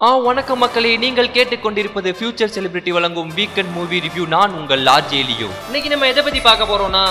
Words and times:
ஆ 0.00 0.10
வணக்கம் 0.18 0.60
மக்களே. 0.62 0.90
நீங்கள் 0.96 1.34
கேட்டுக்கொண்டிருப்பது 1.34 2.10
ஃபியூச்சர் 2.18 2.52
செலிபிரிட்டி 2.54 2.92
வழங்கும் 2.96 3.32
வீக்கெண்ட் 3.38 3.72
மூவி 3.74 3.96
ரிவ்யூ 4.04 4.24
நான் 4.28 4.52
உங்கள் 4.58 4.84
லார்ஜேலியோ 4.86 5.48
இன்னைக்கு 5.68 5.90
நம்ம 5.92 6.06
எதை 6.06 6.22
பத்தி 6.22 6.40
பார்க்க 6.40 6.70
போறோம்னா 6.70 7.02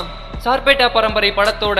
சார்பேட்டா 0.44 0.86
பரம்பரை 0.88 1.30
படத்தோட 1.32 1.80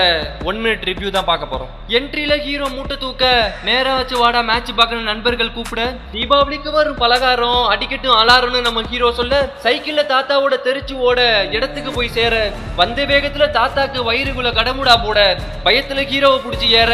ஒன் 0.50 0.60
மினிட் 0.62 0.84
ரிவ்யூ 0.90 1.10
தான் 1.10 1.28
பார்க்க 1.30 1.52
போறோம். 1.52 1.70
என்ட்ரியில் 1.98 2.36
ஹீரோ 2.46 2.66
மூட்டை 2.70 2.96
தூக்க 2.98 3.24
நேரா 3.64 3.94
வச்சு 4.00 4.16
வாடா 4.18 4.42
மேட்ச் 4.42 4.72
பார்க்கணும் 4.74 5.10
நண்பர்கள் 5.12 5.54
கூப்பிட 5.54 5.82
தீபாவளிக்கு 6.14 6.72
வரும் 6.72 7.00
பலகாரம் 7.00 7.64
அடிக்கட்டும் 7.74 8.18
அலாரம்னு 8.20 8.62
நம்ம 8.62 8.84
ஹீரோ 8.92 9.10
சொல்ல 9.20 9.36
சைக்கிள்ல 9.66 10.04
தாத்தாவோட 10.12 10.58
தெரிச்சு 10.68 10.98
ஓட 11.08 11.20
இடத்துக்கு 11.56 11.94
போய் 11.94 12.16
சேர 12.18 12.34
வந்த 12.76 13.08
வேகத்துல 13.12 13.48
தாத்தாக்கு 13.58 14.02
வயிறுக்குள்ள 14.10 14.52
கடமுடா 14.54 14.98
போட 15.04 15.20
பயத்துல 15.66 16.06
ஹீரோவை 16.12 16.40
பிடிச்சி 16.46 16.70
ஏற 16.82 16.92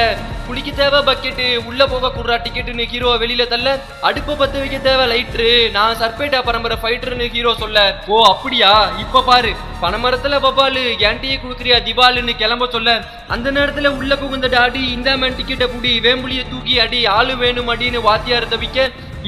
குளிக்க 0.48 0.72
தேவை 0.72 1.00
பக்கெட்டு 1.08 1.46
உள்ள 1.70 1.82
போக 1.92 2.10
குடுறா 2.16 2.36
டிக்கெட்டுன்னு 2.44 2.86
ஹீரோ 2.92 3.10
வெளியில 3.22 3.44
தள்ள 3.48 3.68
அடுப்பு 4.02 4.34
பத்து 4.42 4.58
வைக்க 4.60 4.78
தேவை 4.88 5.06
லைட்ரு 5.12 5.48
நான் 5.72 5.98
சர்பேட்டா 6.02 6.40
பரம்பரை 6.44 6.78
ஃபைட்டர்னு 6.84 7.28
ஹீரோ 7.36 7.52
சொல்ல. 7.64 7.80
ஓ 8.08 8.18
அப்படியா? 8.34 8.72
இப்ப 9.04 9.24
பாரு 9.30 9.52
பனமரத்துல 9.82 10.40
பபாலு 10.46 10.84
ஏன்டியே 11.08 11.36
குடுக்குறியா 11.40 11.78
திபாலுன்னு 11.88 12.36
கிளம்ப 12.36 12.68
சொல்ல. 12.76 12.90
அந்த 13.28 13.48
நேரத்துல 13.52 13.92
உள்ள 14.00 14.16
புகுந்த 14.16 14.48
டாடி 14.48 14.84
இந்த 14.98 15.18
மேன் 15.18 15.38
டிக்கெட்டை 15.40 15.68
புடி 15.74 15.94
வேம்புலிய 16.06 16.44
தூக்கி 16.52 16.76
அடி 16.86 17.02
ஆளு 17.18 17.36
வேணும் 17.44 17.72
அடின்னு 17.76 18.02
வாத்தியார் 18.08 18.52
தவிக்க 18.54 18.80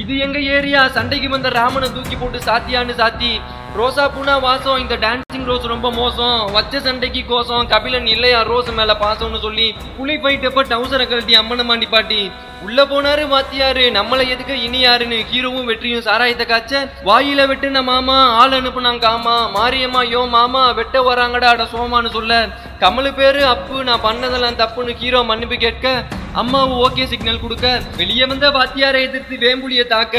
இது 0.02 0.14
எங்க 0.24 0.38
ஏரியா? 0.56 0.80
சண்டைக்கு 0.96 1.28
வந்த 1.28 1.48
ராமனை 1.50 1.86
தூக்கி 1.94 2.16
போட்டு 2.16 2.38
சாத்தியான்னு 2.40 2.94
சாத்தி 2.98 3.30
ரோசா 3.78 4.04
பூனா 4.08 4.34
வாசம் 4.44 4.80
இந்த 4.82 4.94
டான்சிங் 5.02 5.46
ரோஸ் 5.48 5.66
ரொம்ப 5.72 5.88
மோசம். 5.92 6.38
வச்ச 6.54 6.80
சண்டைக்கு 6.86 7.22
கோசம் 7.30 7.68
கபிலன் 7.72 8.08
இல்லையா 8.14 8.40
ரோஸ் 8.50 8.70
மேல 8.78 8.92
பாசம்னு 9.02 9.40
சொல்லி 9.42 9.66
புலி 9.96 10.14
ஃபைட் 10.22 10.44
டவுசரை 10.72 11.06
கழட்டி 11.06 11.34
அம்மனை 11.40 11.64
மாண்டி 11.70 11.88
பாட்டி. 11.88 12.20
உள்ள 12.66 12.78
போனாரு 12.84 13.24
மாத்தியாரு 13.32 13.84
நம்மள 13.96 14.20
எதுக்கு 14.32 14.54
இனி 14.66 14.80
யாருன்னு 14.82 15.18
ஹீரோவும் 15.28 15.68
வெற்றியும் 15.70 16.06
சாராயத்தை 16.06 16.46
காய்ச்ச 16.46 16.74
வாயில 17.08 17.46
வெட்டுன 17.50 17.82
மாமா 17.90 18.16
ஆள் 18.40 18.56
அனுப்புனாங்க 18.58 19.06
ஆமா 19.08 19.36
மாரியம்மா 19.56 20.02
யோ 20.12 20.22
மாமா 20.34 20.62
வெட்ட 20.78 21.02
வராங்கடா 21.08 21.50
அட 21.54 21.66
சோமான்னு 21.74 22.10
சொல்ல 22.16 22.38
கமலு 22.80 23.12
பேரு 23.18 23.42
அப்பு 23.52 23.76
நான் 23.88 24.04
பண்ணதெல்லாம் 24.06 24.58
தப்புன்னு 24.62 24.98
ஹீரோ 25.02 25.20
மன்னிப்பு 25.30 25.58
கேட்க 25.58 25.86
அம்மாவும் 26.40 26.80
ஓகே 26.86 27.04
சிக்னல் 27.12 27.40
கொடுக்க 27.42 27.66
வெளியே 27.98 28.24
வந்த 28.30 28.46
வாத்தியாரை 28.56 28.98
எதிர்த்து 29.06 29.36
வேம்புலிய 29.44 29.82
தாக்க. 29.92 30.16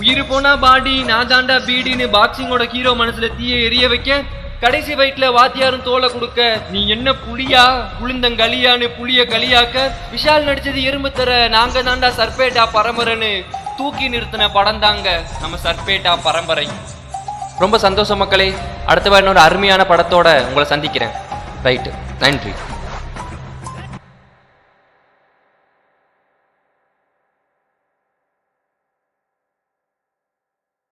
உயிர் 0.00 0.28
போனா 0.30 0.52
பாடி 0.64 0.94
நான் 1.10 1.32
பீடின்னு 1.66 2.06
பாக்ஸிங்கோட 2.16 2.64
ஹீரோ 2.72 2.92
மனசுல 3.00 3.28
தீயை 3.38 3.58
எரிய 3.66 3.88
வைக்க 3.92 4.20
கடைசி 4.64 4.92
வயிற்றுல 4.94 5.28
வாத்தியாரும் 5.36 5.84
தோலை 5.86 6.08
கொடுக்க 6.12 6.40
நீ 6.72 6.80
என்ன 6.94 7.14
புலியா? 7.26 7.62
உளுந்தங்களியான்னு 8.02 8.88
புளிய 8.98 9.22
களியாக்க 9.32 9.86
விஷால் 10.12 10.48
நடிச்சது 10.48 10.82
எறும்பு 10.88 11.10
தர 11.12 11.30
நாங்க 11.56 11.82
தாண்டா 11.88 12.10
சர்பேட்டா 12.18 12.64
பரம்பரைன்னு 12.76 13.32
தூக்கி 13.78 14.08
நிறுத்தின 14.14 14.50
படம் 14.58 14.82
தாங்க 14.86 15.08
நம்ம 15.40 15.58
சர்பேட்டா 15.64 16.12
பரம்பரை. 16.26 16.66
ரொம்ப 17.62 17.78
சந்தோஷம் 17.78 18.22
மக்களே. 18.24 18.50
அடுத்த 18.86 19.08
வாரம் 19.10 19.24
இன்னொரு 19.24 19.44
அருமையான 19.46 19.82
படத்தோட 19.92 20.28
உங்களை 20.48 20.68
சந்திக்கிறேன். 20.74 21.16
ரைட்டு 21.66 21.92
நன்றி. 22.22 22.54